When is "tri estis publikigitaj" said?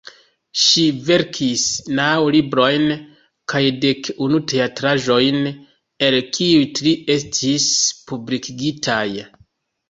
6.81-9.05